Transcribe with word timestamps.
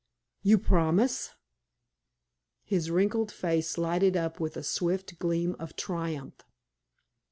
"You 0.41 0.57
promise?" 0.57 1.35
His 2.63 2.89
wrinkled 2.89 3.31
face 3.31 3.77
lighted 3.77 4.17
up 4.17 4.39
with 4.39 4.57
a 4.57 4.63
swift 4.63 5.19
gleam 5.19 5.55
of 5.59 5.75
triumph. 5.75 6.41